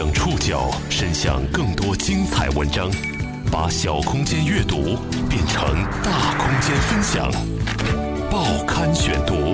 [0.00, 2.90] 将触角伸向更多精彩文章，
[3.52, 4.96] 把小空间阅读
[5.28, 5.62] 变成
[6.02, 7.30] 大空间分享。
[8.30, 9.52] 报刊选读，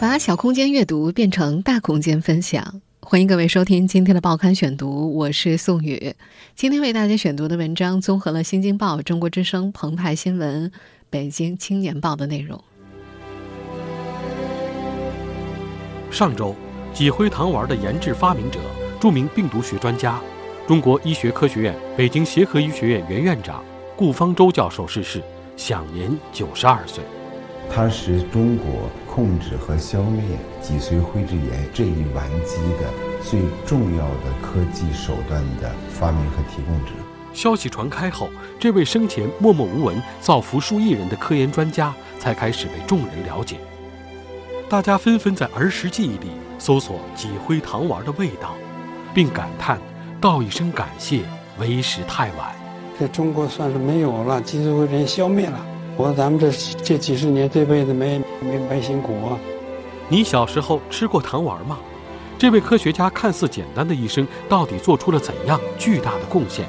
[0.00, 2.80] 把小空间阅读变成大空间分享。
[3.02, 6.14] 欢迎各位收听今天的报刊选读，我是宋宇。
[6.56, 10.70] 今天为大家选读的文章综合了《新京报》《中国之声》《澎湃新闻》
[11.10, 12.58] 《北京青年报》的内容。
[16.10, 16.56] 上周，
[16.94, 18.58] 脊灰糖丸的研制发明者、
[19.00, 20.20] 著名病毒学专家、
[20.66, 23.64] 中国医学科学院北京协和医学院原院长
[23.96, 25.22] 顾方舟教授逝世，
[25.56, 27.04] 享年九十二岁。
[27.70, 30.22] 他是中国控制和消灭
[30.60, 32.90] 脊髓灰质炎这一顽疾的
[33.22, 36.92] 最重要的科技手段的发明和提供者。
[37.34, 43.56] 消息传开后，这位生前默默无闻、造福数亿人的科研专家才开始被众人了解。
[44.68, 48.54] 大家纷纷在儿时记忆里搜索脊灰糖丸的味道，
[49.18, 49.80] 并感叹
[50.22, 51.22] ：“道一声感谢，
[51.58, 52.54] 为时太晚。”
[53.00, 55.58] 这中国算是没有了脊髓灰质炎消灭了。
[55.96, 56.52] 我说咱们这
[56.84, 59.36] 这几十年这辈子没没白辛苦啊！
[60.08, 61.80] 你小时候吃过糖丸吗？
[62.38, 66.64] 这位科学家看似简单的一生，到底做出了怎样巨大的贡献？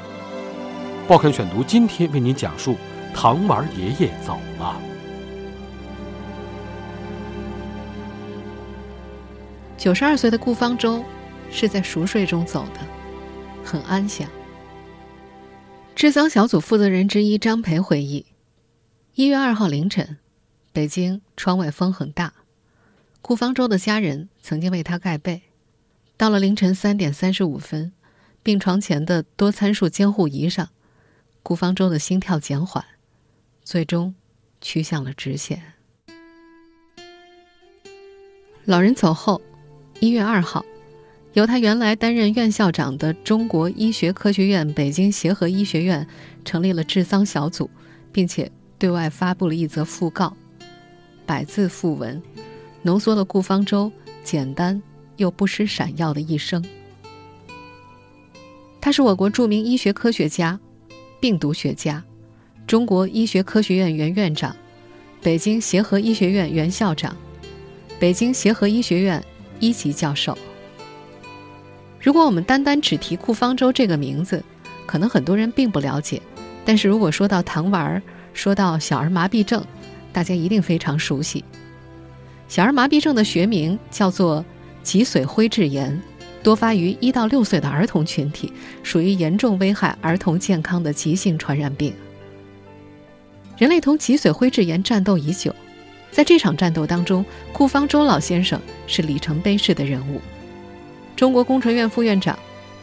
[1.06, 2.74] 报刊选读今天为您讲述：
[3.14, 4.76] 糖丸爷爷走了。
[9.78, 11.00] 九十二岁的顾方舟
[11.50, 12.80] 是在熟睡中走的，
[13.64, 14.28] 很安详。
[15.94, 18.24] 治丧小组负责人之一张培回忆。
[19.14, 20.16] 一月二号凌晨，
[20.72, 22.32] 北京窗外风很大。
[23.20, 25.42] 顾方舟的家人曾经为他盖被。
[26.16, 27.92] 到了凌晨三点三十五分，
[28.42, 30.70] 病床前的多参数监护仪上，
[31.42, 32.84] 顾方舟的心跳减缓，
[33.62, 34.14] 最终
[34.60, 35.74] 趋向了直线。
[38.64, 39.42] 老人走后，
[39.98, 40.64] 一月二号，
[41.32, 46.06] 由他原来担任院校长的中国医学科学院北京协和医学院
[46.44, 47.68] 成立了治丧小组，
[48.12, 48.50] 并且。
[48.80, 50.34] 对外发布了一则讣告，
[51.26, 52.22] 百字讣文，
[52.80, 53.92] 浓缩了顾方舟
[54.24, 54.82] 简单
[55.18, 56.64] 又不失闪耀的一生。
[58.80, 60.58] 他是我国著名医学科学家、
[61.20, 62.02] 病毒学家，
[62.66, 64.56] 中国医学科学院原院长，
[65.20, 67.14] 北京协和医学院原校长，
[67.98, 69.22] 北京协和医学院
[69.58, 70.34] 一级教授。
[72.00, 74.42] 如果我们单单只提顾方舟这个名字，
[74.86, 76.20] 可能很多人并不了解。
[76.64, 78.02] 但是如果说到糖丸儿，
[78.32, 79.62] 说到小儿麻痹症，
[80.12, 81.44] 大家一定非常熟悉。
[82.48, 84.42] 小儿麻痹症的学名叫做
[84.82, 86.00] 脊髓灰质炎，
[86.42, 88.50] 多发于一到六岁的儿童群体，
[88.82, 91.92] 属于严重危害儿童健康的急性传染病。
[93.58, 95.54] 人类同脊髓灰质炎战斗已久，
[96.10, 97.22] 在这场战斗当中，
[97.52, 100.18] 顾方舟老先生是里程碑式的人物。
[101.20, 102.34] 中国工程院副院长、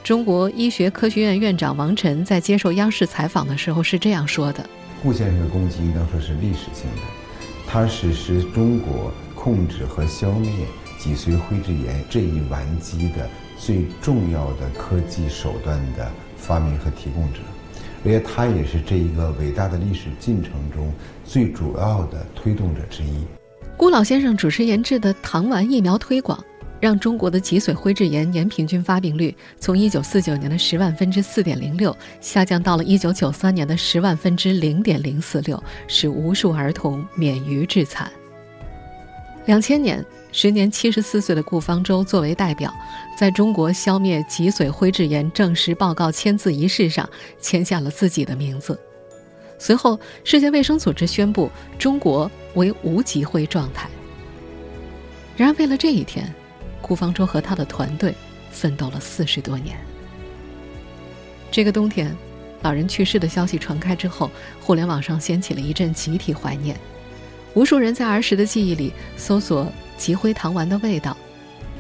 [0.04, 4.64] 中国医学科学院院长王晨在接受央视采访的时候是这样说的。
[5.02, 7.02] 顾先生的功绩应当说是历史性的，
[7.66, 10.52] 他是使中国控制和消灭
[11.00, 13.28] 脊髓灰质炎这一顽疾的
[13.58, 17.40] 最重要的科技手段的发明和提供者，
[18.06, 20.94] 而且他也是这一个伟大的历史进程中
[21.26, 23.18] 最主要的推动者之一。
[23.76, 26.40] 顾老先生主持研制的糖丸疫苗推广。
[26.80, 38.12] 让中国的脊髓灰质炎年平均发病率从1949年的十万分之四点零六下降到了1993年的十万分之零点零四六使无数儿童免于致惨。
[39.46, 42.72] 两千年，时年74岁的顾方舟作为代表，
[43.18, 48.78] 在中国消灭脊髓灰质炎证实报告签字仪式上签下了自己的名字。
[49.58, 51.50] 随后，世界卫生组织宣布
[51.80, 53.90] 中国为无脊灰状态。
[55.38, 56.32] 然而，为了这一天。
[56.82, 58.14] 顾方舟和他的团队
[58.52, 59.78] 奋斗了四十多年。
[61.52, 62.16] 这个冬天，
[62.62, 64.30] 老人去世的消息传开之后，
[64.62, 66.78] 互联网上掀起了一阵集体怀念。
[67.54, 71.18] 无数人在儿时的记忆里搜索集灰糖丸的味道，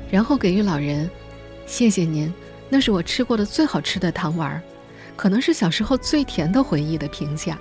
[0.09, 1.07] 然后给予老人
[1.68, 2.34] “谢谢您，
[2.69, 4.60] 那是我吃过的最好吃的糖丸，
[5.16, 7.60] 可能是小时候最甜的回忆”的评价。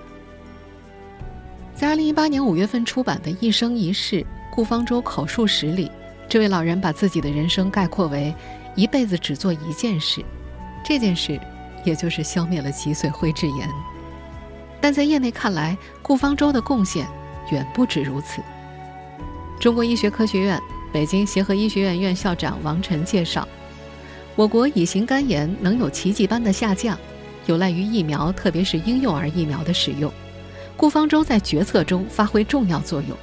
[1.75, 5.91] 在二零一八年五月份出版的《一生一世：顾方舟口述史》里。
[6.29, 8.35] 这位老人把自己的人生概括为
[8.75, 10.25] 一辈子只做一件事，
[10.85, 11.41] 这件事
[11.85, 13.69] 也就是消灭了脊髓灰质炎。
[14.81, 17.07] 但在业内看来，顾方舟的贡献
[17.51, 18.43] 远不止如此。
[19.59, 20.61] 中国医学科学院
[20.93, 23.47] 北京协和医学院院校长王晨介绍，
[24.35, 26.99] 我国乙型肝炎能有奇迹般的下降，
[27.47, 30.13] 有赖于疫苗，特别是婴幼儿疫苗的使用。
[30.77, 33.17] 顾方舟在决策中发挥重要作用。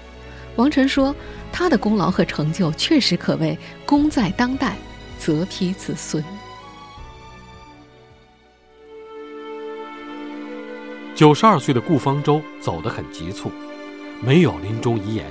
[0.55, 1.15] 王晨说，
[1.51, 4.75] 他的功劳和成就确实可谓功在当代，
[5.17, 6.23] 则披子孙。
[11.15, 13.51] 九十二岁的顾方舟走得很急促，
[14.19, 15.25] 没有临终遗言，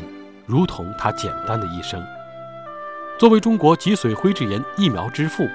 [0.47, 2.03] 如同他简单的一生。
[3.19, 5.49] 作为中国脊髓灰质炎疫苗之父，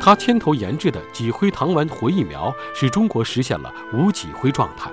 [0.00, 4.90] 他牵头研制的脊灰糖丸活疫苗，使中国实现了无脊灰状态。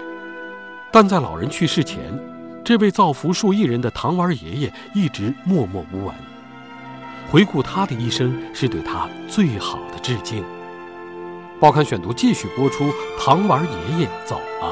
[0.92, 2.12] 但在老人去世前，
[2.70, 6.14] 这位造福数亿人的糖丸爷爷一直默默无闻。
[7.28, 10.44] 回顾他的一生，是对他最好的致敬。
[11.60, 14.72] 报刊选读继续播出：糖丸爷爷走了。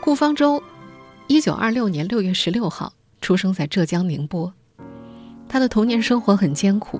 [0.00, 0.62] 顾方舟，
[1.26, 2.90] 一九二六年六月十六号
[3.20, 4.50] 出生在浙江宁波。
[5.46, 6.98] 他的童年生活很艰苦。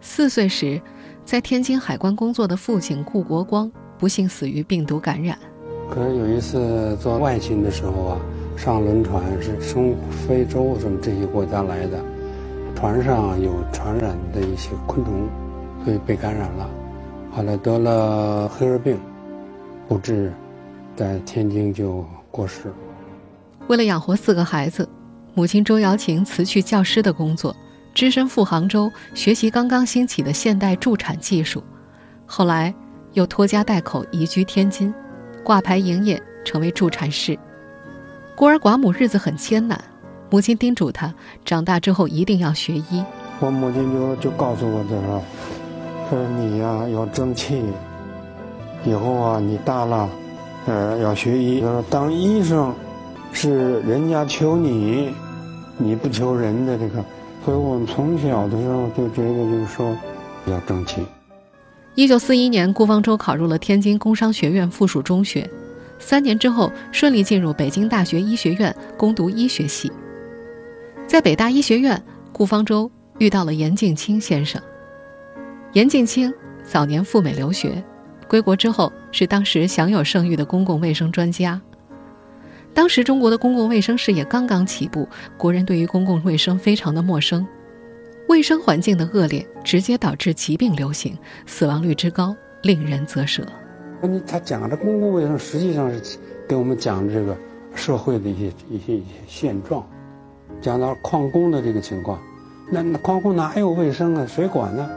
[0.00, 0.80] 四岁时，
[1.24, 3.68] 在天津海关工作的父亲顾国光
[3.98, 5.36] 不幸死于病毒感染。
[5.90, 8.18] 可是有一次做外勤的时候啊，
[8.56, 11.98] 上轮船是从非洲什么这些国家来的。
[12.74, 15.28] 船上有传染的一些昆虫，
[15.82, 16.68] 所以被感染了，
[17.32, 18.98] 后来得了黑热病，
[19.88, 20.30] 不治，
[20.94, 22.70] 在天津就过世。
[23.68, 24.86] 为了养活四个孩子，
[25.32, 27.56] 母亲周瑶琴辞去教师的工作，
[27.94, 31.62] 只身赴杭州学习刚刚兴起的现代助产技术，
[32.26, 32.74] 后来
[33.14, 34.92] 又拖家带口移居天津，
[35.46, 37.38] 挂牌营业，成为助产士。
[38.34, 39.80] 孤儿寡母，日子很艰难。
[40.28, 41.14] 母亲叮嘱他，
[41.44, 43.04] 长大之后一定要学医。
[43.38, 45.22] 我母亲就就告诉我这个，
[46.10, 47.62] 说你呀要争气，
[48.84, 50.10] 以后啊你大了，
[50.66, 51.60] 呃要学医。
[51.60, 52.74] 说当医生
[53.30, 55.14] 是人家求你，
[55.78, 57.04] 你不求人的这个。
[57.44, 59.96] 所以我们从小的时候就觉得就是说
[60.46, 61.06] 要争气。
[61.96, 65.48] 一九四一年，顾方舟考入了天津工商学院附属中学，
[65.98, 69.90] 三年之后顺利进入北京大学医学院攻读医学系。
[71.06, 72.00] 在北大医学院，
[72.32, 74.60] 顾方舟遇到了严敬清先生。
[75.72, 76.32] 严敬清
[76.62, 77.82] 早年赴美留学，
[78.28, 81.58] 归国之后是当时享有盛誉的公共卫生专家。
[82.74, 85.08] 当时中国的公共卫生事业刚刚起步，
[85.38, 87.46] 国人对于公共卫生非常的陌生，
[88.28, 93.46] 卫生环境的恶劣直接导致疾病流行，死亡率之高令人啧舌。
[94.26, 96.18] 他讲的公共卫生实际上是
[96.48, 97.36] 给我们讲这个
[97.74, 99.84] 社会的一些一些现状。
[100.60, 102.18] 讲到矿工的这个情况，
[102.70, 104.26] 那矿工哪有卫生啊？
[104.26, 104.88] 谁管呢？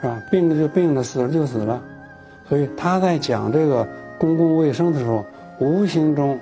[0.00, 0.22] 是吧？
[0.30, 1.82] 病了就病了，死了就死了。
[2.48, 3.86] 所以他在讲这个
[4.18, 5.24] 公共卫生的时候，
[5.60, 6.38] 无形中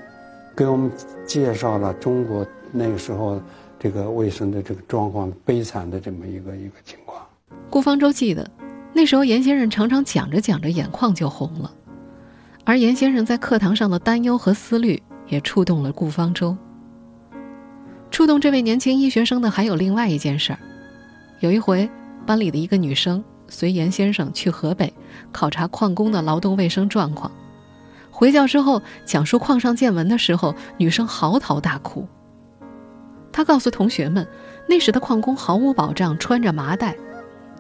[0.54, 0.90] 给我们
[1.26, 3.40] 介绍了中国那个时候
[3.78, 7.24] 这个卫生的这个状况悲惨的这么一个一个情况。
[7.70, 8.50] 顾方舟记得，
[8.92, 11.72] 那时候严先生常常讲着讲着眼眶就红了，
[12.64, 16.56] 而严先生在课堂上的担忧和思虑也触动了顾方舟。
[18.10, 20.58] 触动这位年轻医学生的还有另外一件事儿。
[21.40, 21.88] 有一回，
[22.24, 24.92] 班里的一个女生随严先生去河北
[25.30, 27.30] 考察矿工的劳动卫生状况。
[28.10, 32.08] 回教之后，讲述矿上见闻的时候，女生嚎啕大哭。
[33.36, 34.26] 他告诉同学们，
[34.66, 36.96] 那时的矿工毫无保障，穿着麻袋，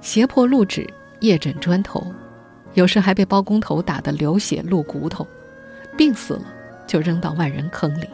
[0.00, 0.88] 胁迫录纸，
[1.20, 2.14] 夜枕砖头，
[2.72, 5.28] 有时还被包工头打得流血露骨头，
[5.94, 6.44] 病死了
[6.86, 8.08] 就扔到万人坑里。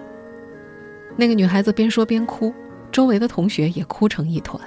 [1.17, 2.53] 那个女孩子边说边哭，
[2.91, 4.61] 周围的同学也哭成一团。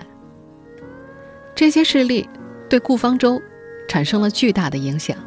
[1.54, 2.30] 这些事例
[2.70, 3.42] 对顾方舟
[3.90, 5.18] 产生了巨大的影响。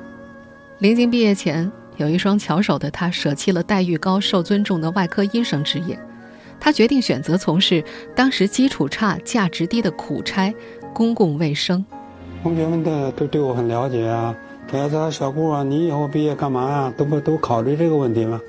[0.79, 6.01] 临近毕业前，有一双巧手的他舍弃了待遇高、受尊重的外科医生职业，
[6.61, 7.83] 他决定选择从事
[8.15, 10.55] 当时基础差、价值低的苦差——
[10.93, 11.85] 公共卫生。
[12.43, 14.35] 同学们的都对我很了解啊，
[14.71, 16.93] 他说：“小顾啊，你以后毕业干嘛呀？
[16.97, 18.41] 都不都考虑这个问题吗？”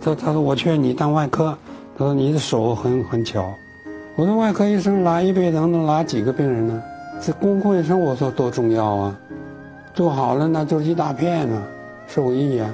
[0.00, 1.56] 他他说：“我劝你当外科。”
[1.98, 3.52] 他说：“你的手很很巧。”
[4.16, 6.82] 我说：“外科医生拉一辈子能拉几个病人呢？
[7.20, 9.18] 这公共卫生我说多重要啊！
[9.92, 11.62] 做好了那就是一大片啊，
[12.06, 12.72] 受益啊。”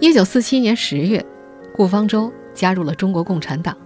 [0.00, 1.24] 一九四七年十月，
[1.72, 3.76] 顾方舟加入了中国共产党。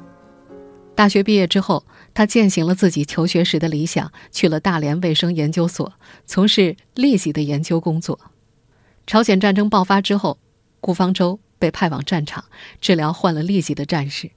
[0.94, 1.84] 大学毕业之后，
[2.14, 5.92] 他践行了自己求学时的理想，去了大连卫生研究所，
[6.24, 8.18] 从事痢疾的研究工作。
[9.06, 10.38] 朝鲜战争爆发之后，
[10.80, 11.38] 顾方舟。
[11.60, 12.42] 被派往战场
[12.80, 14.30] 治疗患了痢疾的战士，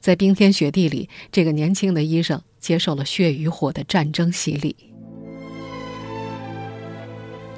[0.00, 4.76] 在冰天雪地里，这个年轻的医生接受了血与火的战争洗礼。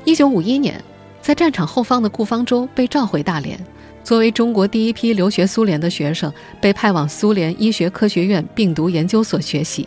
[0.04, 0.80] 一九五一年，
[1.20, 3.58] 在战场后方的顾方舟被召回大连，
[4.10, 9.86] 作为中国第一批留学苏联的学生，被派往苏联医学科学院病毒研究所学习。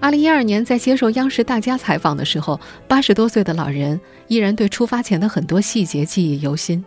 [0.00, 2.58] 二零一二年，在接受央视大家采访的时候，
[2.88, 6.84] 八十多岁的老人依然对出发前的很多细节记忆犹新。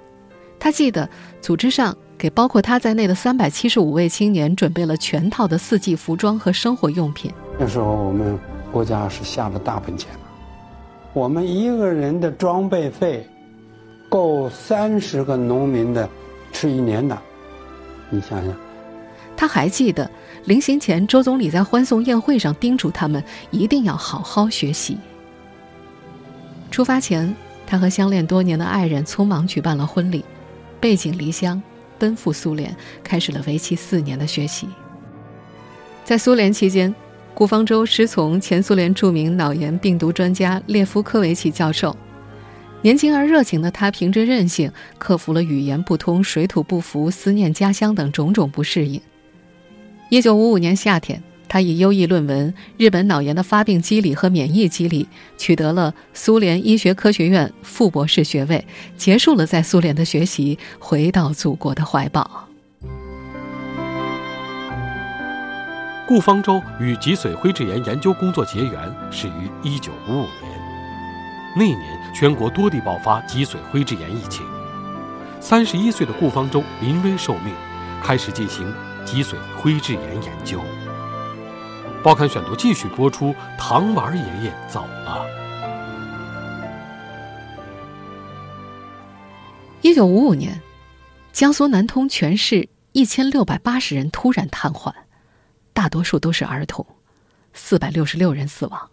[0.60, 1.10] 他记得，
[1.40, 7.32] 组织上给包括他在内的三百七十五位青年准备了全套的四季服装和生活用品。
[7.58, 8.38] 那时候我们
[8.70, 10.20] 国家是下了大本钱了，
[11.14, 13.26] 我们一个人的装备费，
[14.10, 16.10] 够三十个农民的
[16.64, 17.22] 吃一年的。
[18.10, 18.56] 你想想，
[19.36, 20.10] 他还记得
[20.46, 24.98] 临行前，周总理在欢送宴会上叮嘱他们一定要好好学习。
[26.72, 27.36] 出发前，
[27.68, 30.24] 他和相恋多年的爱人匆忙举办了婚礼，
[30.80, 31.62] 背井离乡，
[32.00, 34.70] 奔赴苏联，开始了为期四年的学习。
[36.06, 36.96] 在苏联期间，
[37.34, 41.94] 顾方舟师从前苏联著名脑炎病毒专家列夫科维奇教授。
[42.84, 49.02] 年轻而热情的他，凭着韧性克服了语言不通、水土不服、思念家乡等种种不适应。
[50.10, 55.06] 一九五五年夏天，他以优异论文《日本脑炎的发病机理和免疫机理》
[55.38, 62.50] 取得了苏联医学科学院副博士学位，结束了在苏联的学习，回到祖国的怀抱。
[66.06, 68.74] 顾方舟与脊髓灰质炎研究工作结缘
[69.10, 70.63] 始于一九五五年。
[71.56, 74.44] 那年，全国多地爆发脊髓灰质炎疫情。
[75.40, 77.54] 三十一岁的顾方舟临危受命，
[78.02, 78.74] 开始进行
[79.06, 80.60] 脊髓灰质炎研究。
[82.02, 85.26] 报刊选读继续播出：糖丸爷爷走了。
[89.82, 90.62] 一九五五年，
[91.32, 94.92] 江苏南通全市一千六百八十人突然瘫痪，
[95.72, 96.86] 大多数都是儿童，
[97.54, 98.90] 四百六十六人死亡。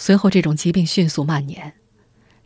[0.00, 1.74] 随后，这种疾病迅速蔓延。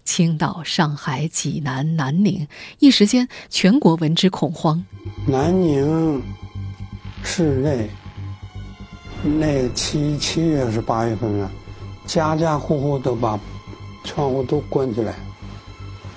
[0.04, 4.82] 青岛、上海、济南、南宁，一时间全国闻之恐慌。
[5.26, 6.22] 南宁
[7.22, 7.90] 市内
[9.22, 11.52] 那七七月是八月份啊，
[12.06, 13.38] 家家户户都把
[14.02, 15.14] 窗户都关起来，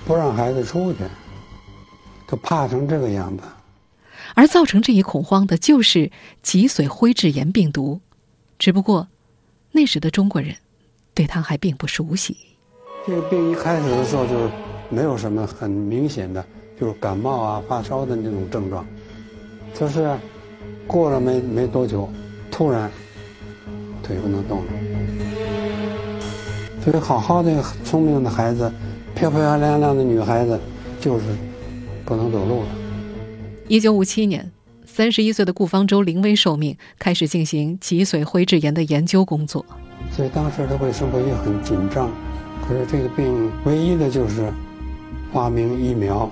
[0.06, 1.00] 不让孩子出去，
[2.26, 3.42] 都怕成这个样子。
[4.34, 6.10] 而造成这一恐慌的就是
[6.42, 8.00] 脊髓灰质炎病毒，
[8.58, 9.08] 只不过
[9.72, 10.56] 那时的中国人
[11.16, 12.36] 对他还并不熟悉。
[13.06, 14.50] 这个病一开始的时候就是
[14.90, 16.44] 没有什么很明显的，
[16.78, 18.86] 就是感冒啊、发烧的那种症状，
[19.72, 20.14] 就是
[20.86, 22.06] 过了没没多久，
[22.50, 22.90] 突然
[24.02, 24.72] 腿不能动了。
[26.84, 28.70] 所以好好的聪明的孩子，
[29.14, 30.60] 漂漂亮亮的女孩子，
[31.00, 31.24] 就是
[32.04, 32.68] 不能走路了。
[33.68, 34.52] 一九五七年，
[34.84, 39.64] 三十一岁的顾方舟临危受命，开始进行脊髓灰质炎的研究工作。
[40.10, 42.10] 所以当时的卫生部也很紧张。
[42.66, 44.52] 可是这个病唯一的就是
[45.32, 46.30] 发明疫苗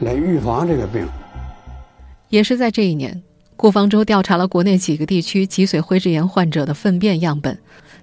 [0.00, 1.06] 来预防这个病。
[2.28, 3.22] 也是在这一年，
[3.56, 7.58] 顾方舟调查了国内几个地区脊髓灰质炎患者的粪便样本，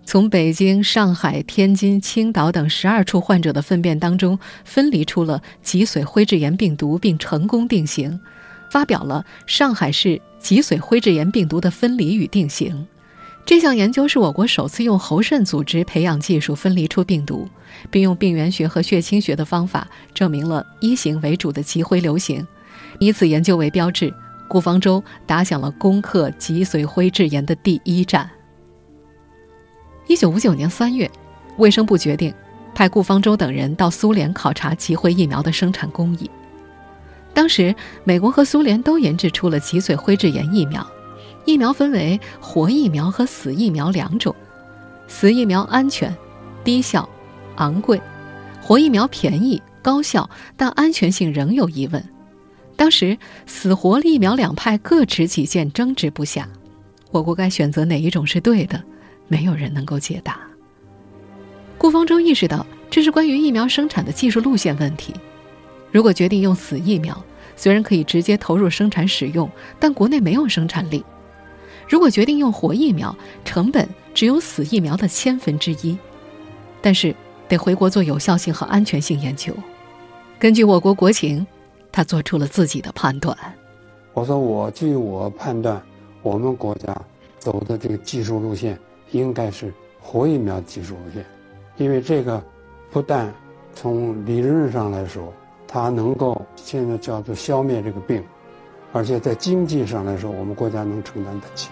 [0.05, 8.19] 从北京、上海、天津、青岛等十二处患者的粪便当中分离出了脊髓灰质炎病毒，并成功定型，
[8.71, 12.73] 发表了《上海市脊髓灰质炎病毒的分离与定型》。
[13.45, 17.47] 这项研究是我国首次用喉肾组织培养技术分离出病毒，
[17.91, 22.45] 并用病原学和血清学的方法证明了一型为主的脊灰流行。
[22.99, 24.11] 以此研究为标志，
[24.47, 28.27] 顾方舟打响了攻克脊髓灰质炎的第一战。
[30.07, 31.09] 一九五九年三月，
[31.57, 32.33] 卫生部决定
[32.73, 36.29] 派顾方舟等人到苏联考察脊灰疫苗的生产工艺。
[37.31, 40.85] 当时，美国和苏联都研制出了脊髓灰质炎疫苗。
[41.45, 44.35] 疫苗分为活疫苗和死疫苗两种，
[45.07, 46.13] 死疫苗安全、
[46.63, 47.07] 低效、
[47.57, 47.99] 昂贵；
[48.61, 52.03] 活疫苗便宜、高效，但安全性仍有疑问。
[52.75, 56.49] 当时死活疫苗两派各持己见，争执不下。
[57.11, 58.83] 我国该选择哪一种是对的，
[59.27, 60.39] 没有人能够解答。
[61.77, 65.13] 顾方舟意识到，这是关于疫苗生产的技术路线问题。
[65.91, 67.23] 如果决定用死疫苗，
[67.55, 69.49] 虽然可以直接投入生产使用，
[69.79, 71.05] 但国内没有生产力。
[71.87, 75.97] 如果决定用活疫苗，成本只有死疫苗的千分之一，
[76.81, 77.15] 但是
[77.47, 79.53] 得回国做有效性和安全性研究。
[80.39, 81.45] 根据我国国情，
[81.91, 83.37] 他做出了自己的判断。
[84.13, 85.81] 我说，我据我判断，
[86.21, 86.95] 我们国家
[87.37, 88.79] 走的这个技术路线
[89.11, 91.25] 应该是活疫苗技术路线，
[91.77, 92.43] 因为这个
[92.91, 93.33] 不但
[93.73, 95.31] 从理论上来说，
[95.67, 98.23] 它能够现在叫做消灭这个病。
[98.95, 101.71] 而且在经济上来说，我们国家能承担得起。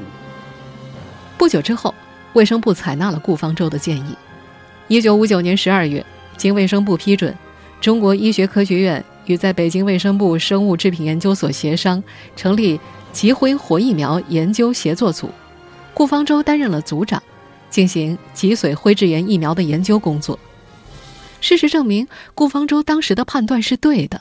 [1.37, 1.95] 不久之后，
[2.33, 4.17] 卫生部采纳了顾方舟的建议。
[4.89, 7.33] 一九五九年十二月，经卫生部批准，
[7.79, 12.03] 中国医学科学院与在北京卫生部生物制品研究所协商，
[12.35, 12.77] 成立
[13.13, 15.29] 脊灰活疫苗研究协作组。
[15.93, 17.23] 顾方舟担任了组长，
[17.69, 20.37] 进行脊髓灰质炎疫苗的研究工作。
[21.39, 24.19] 事实证明，顾方舟当时的判断是对的。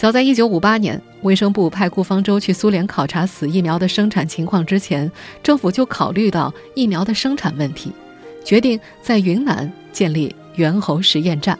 [0.00, 7.92] 早在1958年，卫生部派顾方舟去苏联考察死疫苗的生产情况之前，政府就考虑到疫苗的生产问题，
[8.42, 11.58] 决定在云南建立猿猴实验站。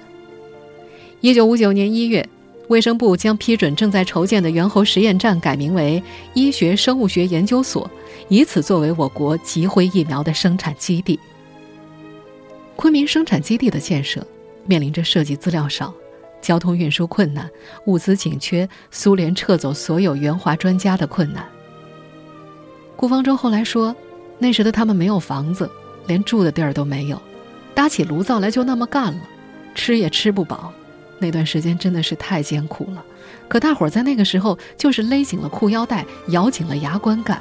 [1.20, 2.26] 一九五九年一月，
[2.68, 7.90] 卫生部将批准正在筹建的猿猴实验站改名为医学生物学研究所，
[8.30, 11.20] 以此作为我国吉辉疫苗的生产基地。
[12.74, 14.26] 昆明生产基地的建设
[14.64, 15.92] 面临着设计资料少、
[16.40, 17.48] 交通运输困难、
[17.86, 21.46] 物资紧缺、苏联撤走所有援华专家的困难。
[22.96, 23.94] 顾方舟后来说，
[24.38, 25.70] 那时的他们没有房子，
[26.06, 27.20] 连住的地儿都没有，
[27.74, 29.20] 搭起炉灶来就那么干了，
[29.74, 30.72] 吃也吃不饱。
[31.18, 33.04] 那段时间真的是太艰苦了，
[33.46, 37.40] 可大伙儿在那个时候就是勒紧了裤腰带，咬紧了牙关干。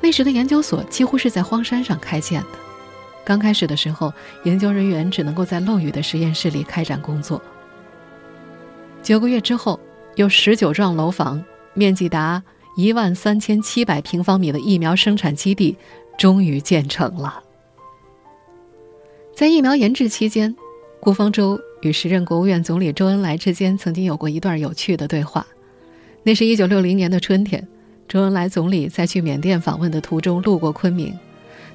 [0.00, 2.58] 那时的研究所几乎是在荒山上开建的，
[3.26, 4.14] 刚开始的时候，
[4.44, 7.42] 研究人员只能够在漏雨的实验室里开展工作。
[9.02, 9.80] 九个月之后，
[10.14, 12.40] 有十九幢楼房、面积达
[12.76, 15.76] 一万三千七百平方米的疫苗生产基地
[16.16, 17.42] 终于建成了。
[19.34, 20.54] 在疫苗研制期间，
[21.00, 21.58] 顾方舟。
[21.82, 25.46] 与时任国务院总理周恩来之间曾经有过一段有趣的对话。
[26.22, 27.68] 那是一九六零年的春天，
[28.08, 31.16] 周恩来总理在去缅甸访问的途中路过昆明，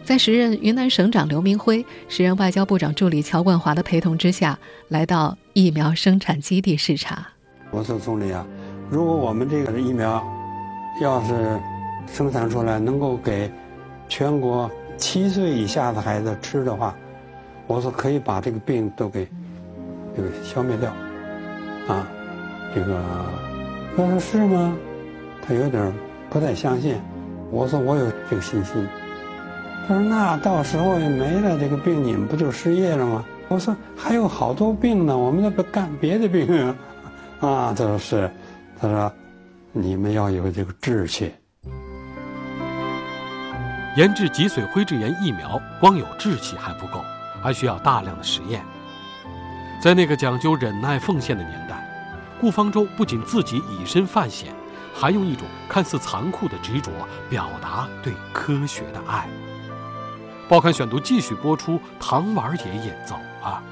[0.03, 4.58] 在时任云南省长刘明辉、时任外交部长助理乔冠华的陪同之下，
[4.89, 7.25] 来到疫苗生产基地视察。
[7.70, 8.46] 我说：“总理啊，
[8.89, 10.22] 如果我们这个疫苗
[11.01, 11.60] 要是
[12.12, 13.50] 生产出来，能够给
[14.10, 16.96] 全国七岁以下的孩子吃的话，
[17.67, 19.27] 我说可以把这个病都给。”
[20.13, 20.91] 这个消灭掉，
[21.88, 22.05] 啊，
[22.75, 23.01] 这个
[23.96, 24.75] 他说是吗？
[25.41, 25.93] 他有点
[26.29, 26.98] 不太相信。
[27.50, 28.86] 我说我有这个信心。
[29.88, 33.26] 他说那到时候也没了这个病，你们不就失业了吗？
[33.48, 36.76] 我说还有好多病呢，我们那不干别的病啊。
[37.42, 38.32] 啊，他说是。
[38.80, 39.12] 他说
[39.74, 41.34] 你们要有这个志气。
[43.98, 47.04] 研制脊髓灰质炎疫苗，光有志气还不够，
[47.44, 48.62] 还需要大量的实验。
[49.82, 51.86] 在那个讲究忍耐奉献的年代，
[52.40, 54.53] 顾方舟不仅自己以身犯险，
[54.94, 56.90] 还用一种看似残酷的执着
[57.29, 59.27] 表达对科学的爱。
[60.51, 63.64] 报刊选读继续播出《糖丸爷爷走了》。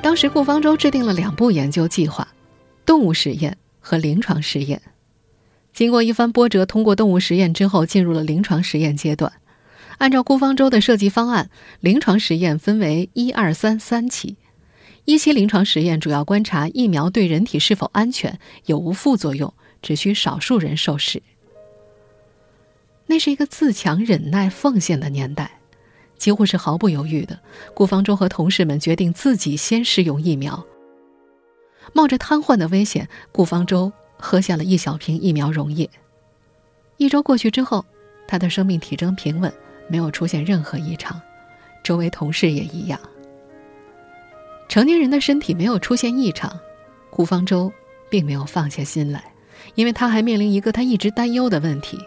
[0.00, 2.28] 当时顾方舟制定了两部研究计划：
[2.86, 4.80] 动物实验和临床实验。
[5.72, 9.32] 经过一番波折，通过动物实验之后，进入了临床实验阶段。
[9.98, 11.50] 按照顾方舟的设计方案，
[11.80, 14.36] 临床实验分为一二三三期。
[15.06, 21.20] 一期临床实验主要观察疫苗对人体是否安全，有无副作用，只需少数人受试。
[23.06, 25.58] 那是一个自强、忍耐、奉献的年代，
[26.16, 27.38] 几乎是毫不犹豫的，
[27.74, 30.64] 顾方舟和同事们决定自己先试用疫苗。
[31.92, 35.88] 冒着瘫痪的危险，顾方舟喝下了一小瓶疫苗溶液。
[36.96, 37.84] 一周过去之后，
[38.26, 39.52] 他的生命体征平稳。
[39.86, 41.20] 没有出现任何异常，
[41.82, 42.98] 周围同事也一样。
[44.66, 46.58] 成年人的身体没有出现异常，
[47.10, 47.70] 顾方舟
[48.08, 49.22] 并没有放下心来，
[49.74, 51.98] 因为他还面临一个他一直担忧的问题：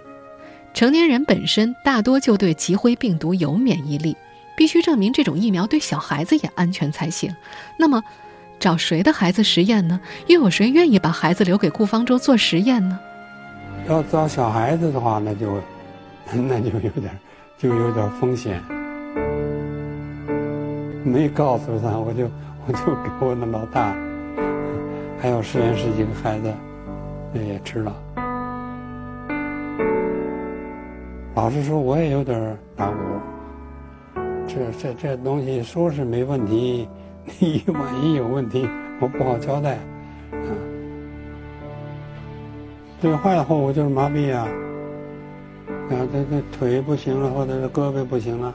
[0.78, 4.16] 成年人本身大多就对脊灰病毒有免疫力，
[4.56, 7.36] 必须证明这种疫苗对小孩子也安全才行。
[7.80, 8.04] 那么，
[8.60, 10.00] 找谁的孩子实验呢？
[10.28, 13.00] 又有谁愿意把孩子留给顾方舟做实验呢？
[13.90, 15.60] 要找小孩子的话，那就
[16.32, 17.10] 那就有点。
[17.58, 18.62] 就有点风险，
[21.04, 22.30] 没告诉他，我就
[22.68, 23.96] 我就给我的老大，
[25.20, 26.54] 还有实验室几个孩子，
[27.34, 27.92] 也吃了。
[31.38, 32.97] 老实说，我也有点打鼓。
[34.47, 36.89] 这这这东西说是没问题，
[37.38, 38.67] 你万一有问题，
[39.00, 39.76] 我不好交代。
[40.32, 40.50] 啊，
[43.00, 44.47] 最坏的后果就是麻痹啊。
[45.91, 48.52] 啊，这这腿不行了，或者是胳膊不行了，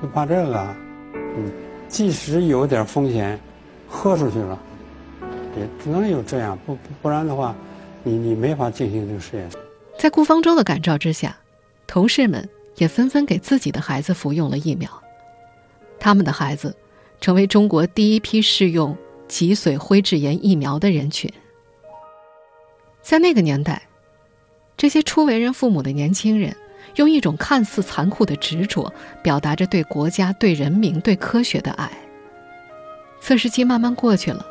[0.00, 0.66] 就怕这个。
[1.14, 1.52] 嗯，
[1.86, 3.38] 即使有点风险，
[3.86, 4.58] 喝出去了，
[5.58, 7.54] 也只能有这样，不不然的话，
[8.02, 9.46] 你你没法进行这个实验。
[9.98, 11.36] 在顾方舟的感召之下，
[11.92, 14.90] 同事们也纷纷给自己的孩子服用了疫苗。
[16.00, 16.74] 他们的孩子，
[17.20, 18.96] 成为中国第一批试用
[19.28, 21.30] 脊髓灰质炎疫苗的人群。
[23.02, 23.82] 在那个年代，
[24.74, 26.56] 这些初为人父母的年轻人。
[26.96, 28.90] 用一种看似残酷的执着，
[29.22, 31.90] 表达着对国家、对人民、对科学的爱。
[33.20, 34.44] 测试期慢慢过去了，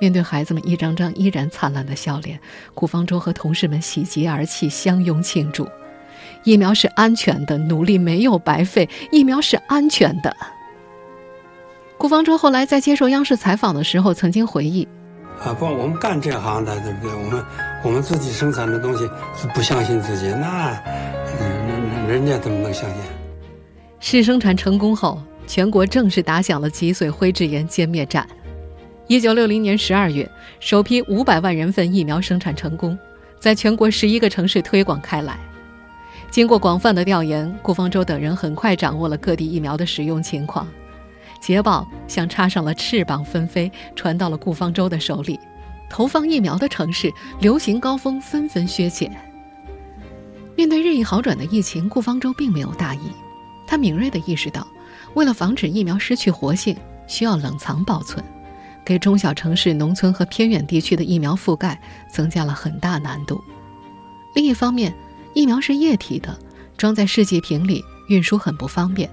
[0.00, 2.40] 面对孩子们一张张依然灿烂的笑脸，
[2.72, 5.68] 顾方舟和同事们喜极而泣，相拥庆祝。
[6.44, 10.34] 疫苗是安全的，努力没有白费，疫苗是安全的。
[11.96, 14.86] 顾方舟后来在接受央视采访的时候曾经回忆
[15.42, 17.16] ：“啊，不，我们干这行的，对不对？
[17.16, 17.44] 我们
[17.84, 19.04] 我们自己生产的东西
[19.36, 20.72] 是不相信自己，那……”
[22.08, 23.02] 人家怎么能相信？
[24.00, 28.26] 试生产成功后，全国正式打响了脊髓灰质炎歼灭战。
[29.08, 32.96] 一九六零年十二月，首批五百万人份疫苗生产成功，
[33.38, 35.38] 在全国十一个城市推广开来。
[36.30, 40.68] 经过广泛的调研，顾方舟等人很快掌握了各地疫苗的使用情况。
[41.40, 45.38] 捷报像插上了翅膀纷飞，传到了顾方舟的手里。
[45.88, 47.10] 投放疫苗的城市，
[47.40, 49.10] 流行高峰纷纷削减。
[50.54, 53.10] 面对日益好转的疫情，顾方舟并没有大意，
[53.66, 54.66] 他敏锐地意识到，
[55.14, 58.22] 为了防止疫苗失去活性，需要冷藏保存，
[58.84, 63.42] 给中小城市、农村和偏远地区的疫苗覆盖增加了很大难度。
[64.34, 64.92] 另一方面，
[65.38, 66.36] 疫苗是液体的，
[66.76, 69.08] 装在试剂瓶里，运输很不方便。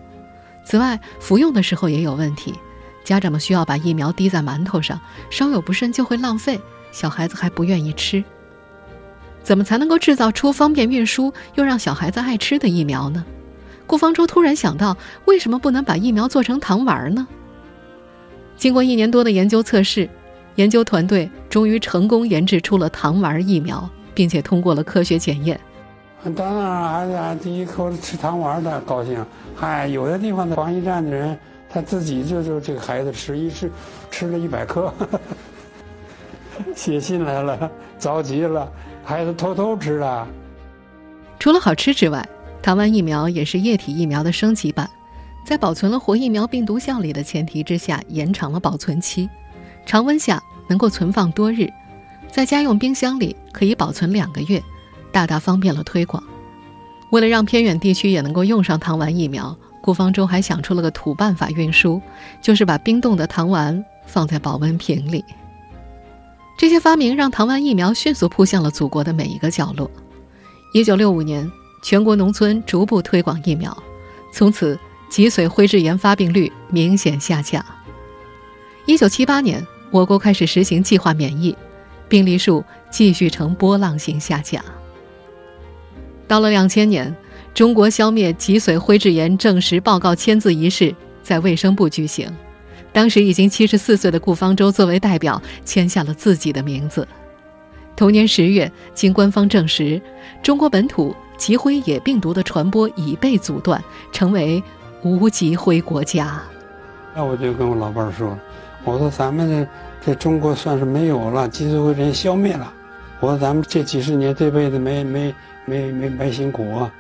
[0.65, 2.51] 此外，服用的时候也有问题，
[3.03, 6.59] 家长们需要把疫苗滴在馒头上，稍有不慎就会浪费，
[6.91, 8.23] 小孩子还不愿意吃。
[9.43, 13.23] 怎么才能够制造出方便运输又让小孩子爱吃的疫苗呢？
[13.85, 17.27] 顾方舟突然想到，为什么不能把疫苗做成糖丸呢？
[18.57, 20.09] 经过一年多的研究测试，
[20.55, 25.61] 研究团队终于成功研制出了糖丸疫苗，并且通过了科学检验。
[26.33, 29.23] 当然，孩子第一口吃糖丸的高兴。
[29.55, 31.37] 嗨，有的地方的防疫站的人，
[31.69, 33.71] 他自己就就这个孩子吃一吃，
[34.09, 34.91] 吃了一百克，
[36.75, 38.67] 写信来了，着急了，
[39.03, 40.27] 孩子偷偷吃了。
[41.37, 42.27] 除了好吃之外，
[42.59, 44.89] 糖丸疫苗也是液体疫苗的升级版，
[45.45, 49.29] 在保存了活疫苗病毒效力的前提之下，延长了保存期，
[49.85, 51.69] 常温下能够存放多日，
[52.31, 54.59] 在家用冰箱里可以保存两个月。
[55.15, 56.21] 大大方便了推广。
[57.09, 62.01] 为了让偏远地区也能够用上糖丸疫苗，顾方舟还想出了个土办法运输，
[62.41, 65.23] 就是把冰冻的糖丸放在保温瓶里。
[66.57, 69.89] 这些发明让糖丸疫苗迅速扑向了祖国的每一个角落。
[70.73, 71.49] 一九六五年，
[71.81, 73.75] 全国农村逐步推广疫苗，
[74.33, 74.77] 从此
[75.09, 77.63] 脊髓灰质炎发病率明显下降。
[78.85, 81.55] 一九七八年，我国开始实行计划免疫，
[82.09, 84.61] 病例数继续呈波浪形下降。
[86.27, 87.15] 到了两千年，
[87.53, 92.27] 中国消灭脊髓灰质炎证实报告签字仪式在卫生部举行。
[92.91, 97.07] 当时已经七十四岁的顾方舟作为代表签下了自己的名字。
[97.95, 100.01] 同年十月，经官方证实，
[100.41, 104.63] 中国本土脊灰野病毒的传播已被阻断，成为
[105.03, 106.41] 无脊灰国家。
[107.13, 108.37] 那我就跟我老伴儿说
[108.83, 109.67] ：“我说咱们
[110.01, 112.73] 这这中国算是没有了脊髓灰质炎消灭了。
[113.19, 115.33] 我说咱们这几十年这辈子没没。”
[115.65, 116.91] 没没没辛苦啊！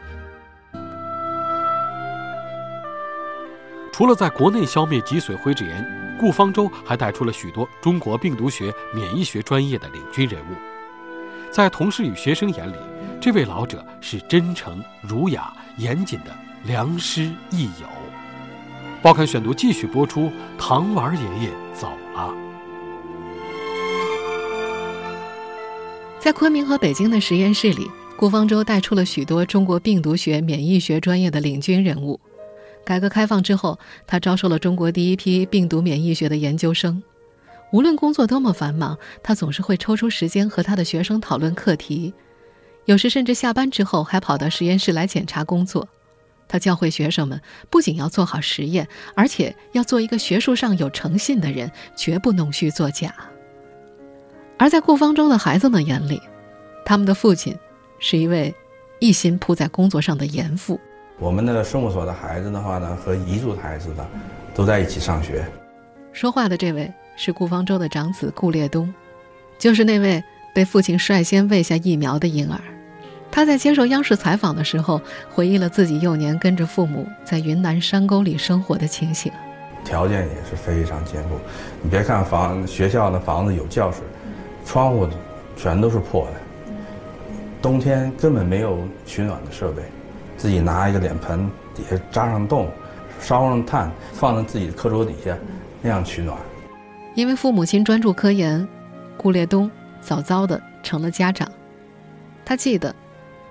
[3.93, 10.55] 除了在国内消灭脊髓灰质炎，顾方舟还带出了许多中国病毒学、免疫学专业的领军人物。
[11.51, 12.75] 在同事与学生眼里，
[13.21, 17.87] 这位老者是真诚、儒雅、严谨的良师益友。
[19.01, 22.35] 报刊选读继续播出：糖丸爷爷走了。
[26.19, 27.89] 在昆明和北京的实验室里。
[28.17, 32.19] 顾方舟带出了许多中国病毒学、免疫学专业的领军人物。
[32.85, 37.01] 改革开放之后，他招收了中国第一批病毒免疫学的研究生。
[37.73, 42.13] 无论工作多么繁忙，他总是会抽出时间和他的学生讨论课题。
[42.85, 45.85] 有时甚至下班之后还跑到实验室来检查工作。
[46.47, 53.13] 他教会学生们，不仅要做好实验，而且要做一个学术上有诚信的人，绝不弄虚作假。
[54.57, 56.21] 而在顾方舟的孩子们眼里，
[56.85, 57.53] 他们的父亲。
[57.99, 58.53] 是一位
[58.99, 60.79] 一心扑在工作上的严父。
[61.17, 64.05] 我们的生物所的孩子的话呢，和彝族的孩子的
[64.53, 65.45] 都在一起上学。
[66.11, 68.93] 说话的这位是顾方舟的长子顾烈东，
[69.57, 72.59] 就是那位被父亲率先喂下疫苗的婴儿。
[73.31, 79.31] 他在接受央视采访的时候，回忆了自己幼年跟着父母在云南山沟里生活的情形。
[79.83, 81.35] 条件也是非常艰苦，
[81.81, 83.99] 你别看房学校的房子有教室，
[84.65, 85.07] 窗户
[85.57, 86.33] 全都是破的。
[87.65, 89.81] 冬天根本没有取暖的设备，
[90.37, 92.69] 自己拿一个脸盆底下扎上洞，
[93.19, 95.35] 烧上炭，放在自己的课桌底下，
[95.81, 96.37] 那样取暖。
[97.15, 98.67] 因为父母亲专注科研，
[99.17, 99.67] 顾烈东
[99.99, 101.51] 早早的成了家长。
[102.45, 102.95] 他记得，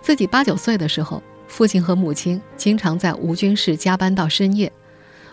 [0.01, 4.73] 自己八九岁的时候，父亲和母亲经常在无菌室加班到深夜，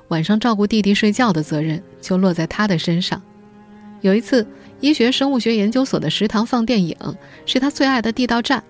[0.08, 3.22] 晚上照顾弟弟睡觉的责任就落在他的身上。
[4.00, 4.48] 有一次，
[4.80, 6.98] 医学生物学研究所的食堂放电影，
[7.46, 8.64] 是他最爱的地道战。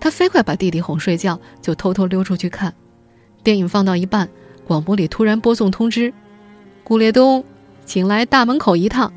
[0.00, 2.74] 他飞快把弟弟哄睡觉，就偷偷溜出去看。
[3.44, 4.28] 电影放到一半，
[4.66, 6.12] 广播里突然播送通知
[6.82, 7.44] ：“顾烈东，
[7.84, 9.12] 请来大门口一趟。”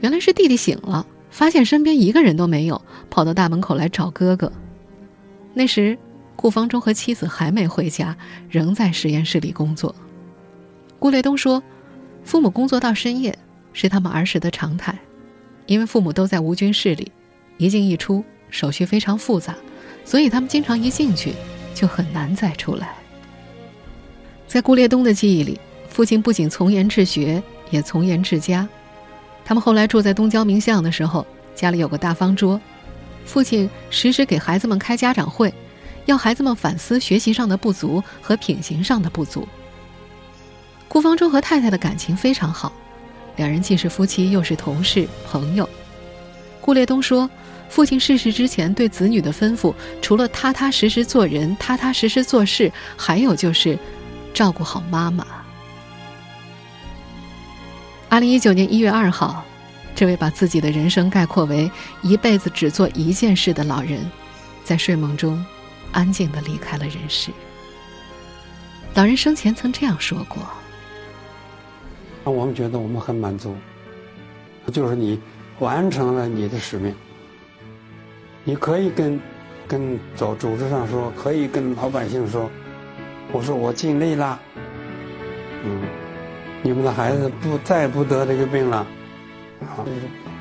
[0.00, 4.52] 原来是弟弟醒了，发现身边一个人都没有，跑到大门口来找哥哥。
[5.52, 5.98] 那时，
[6.36, 8.16] 顾方舟和妻子还没回家，
[8.48, 9.94] 仍在实验室里工作。
[10.98, 11.62] 顾烈东说
[12.24, 13.38] ：“父母工作到深夜
[13.72, 14.98] 是他们儿时的常态，
[15.66, 17.10] 因为父母都在无菌室里，
[17.58, 19.54] 一进一出手续非常复杂，
[20.04, 21.34] 所以他们经常一进去
[21.74, 22.94] 就很难再出来。”
[24.46, 28.68] 在顾烈东的记忆里，父亲不仅从严治学，也从严治家。
[29.44, 32.60] 他们后来住在东郊民巷的时候，家里有个大方桌，
[33.24, 35.52] 父亲时时给孩子们开家长会，
[36.06, 39.46] 要孩子们反思学习上的不足和品行上的不足。
[40.88, 42.72] 顾方舟和太太的感情非常好，
[43.36, 45.68] 两人既是夫妻，又是同事朋友。
[46.60, 47.30] 顾烈东说，
[47.70, 53.78] 父亲逝世之前对子女的吩咐，除了踏踏实实做人、踏踏实实做事，还有就是。
[54.32, 55.26] 照顾好妈妈。
[58.08, 59.44] 二零一九年一月二号，
[59.92, 61.68] 这位把自己的人生概括为
[62.00, 64.08] 一辈子只做一件事的老人，
[64.62, 65.44] 在睡梦中
[65.90, 67.32] 安静的离开了人世。
[68.94, 70.38] 老人生前曾这样说过
[72.24, 73.56] ：“让我们觉得我们很满足，
[74.72, 75.20] 就是你
[75.58, 76.94] 完成了你的使命。
[78.44, 79.20] 你可以跟
[79.68, 82.50] 跟走组织上说，可以跟老百姓说。”
[83.32, 84.40] 我说我尽力了，
[85.62, 85.82] 嗯，
[86.64, 88.78] 你们的孩子不再不得这个病了，
[89.60, 89.86] 啊，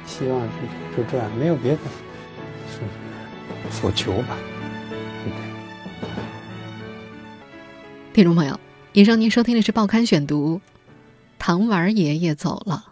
[0.07, 1.79] 希望是就这样，没有别的，
[2.67, 2.79] 是
[3.69, 4.35] 所求吧，
[8.11, 8.59] 听众朋友，
[8.93, 10.55] 以上您收听的是《报刊选读》，
[11.37, 12.85] 唐玩爷爷走了，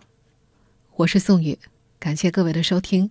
[0.96, 1.58] 我是宋宇，
[1.98, 3.10] 感谢各位的收听。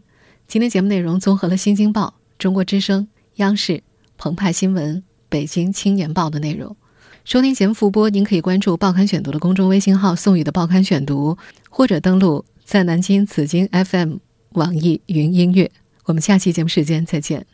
[0.48, 3.82] 今天节目内容综合了《新京报》、中国之声、央视、
[4.16, 5.02] 澎湃新闻。
[5.28, 6.76] 北京青年报的内容，
[7.24, 11.36] 收听节目复播，您可以关注《报刊选读》的公众微信号“宋宇的报刊选读”，
[11.68, 14.18] 或者登录在南京紫金 FM
[14.50, 15.68] 网易云音乐。
[16.04, 17.44] 我们下期节目时间再见。